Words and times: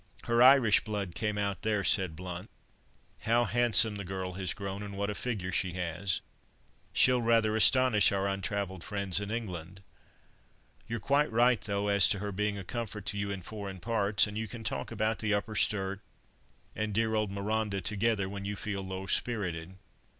"Her 0.23 0.41
Irish 0.41 0.83
blood 0.83 1.13
came 1.13 1.37
out 1.37 1.61
there," 1.61 1.83
said 1.83 2.15
Blount; 2.15 2.49
"how 3.19 3.43
handsome 3.45 3.97
the 3.97 4.03
girl 4.03 4.33
has 4.33 4.55
grown, 4.55 4.81
and 4.81 4.97
what 4.97 5.11
a 5.11 5.13
figure 5.13 5.51
she 5.51 5.73
has! 5.73 6.21
She'll 6.91 7.21
rather 7.21 7.55
astonish 7.55 8.11
our 8.11 8.27
untravelled 8.27 8.83
friends 8.83 9.19
in 9.19 9.29
England. 9.29 9.83
You're 10.87 10.99
quite 10.99 11.31
right, 11.31 11.61
though, 11.61 11.87
as 11.87 12.07
to 12.07 12.17
her 12.17 12.31
being 12.31 12.57
a 12.57 12.63
comfort 12.63 13.05
to 13.05 13.17
you 13.19 13.29
in 13.29 13.43
foreign 13.43 13.79
parts, 13.79 14.25
and 14.25 14.35
you 14.35 14.47
can 14.47 14.63
talk 14.63 14.91
about 14.91 15.19
the 15.19 15.35
Upper 15.35 15.55
Sturt, 15.55 16.01
and 16.75 16.95
dear 16.95 17.13
old 17.13 17.29
Marondah 17.29 17.81
together, 17.81 18.27
when 18.27 18.43
you 18.43 18.55
feel 18.55 18.81
low 18.81 19.05
spirited." 19.05 19.75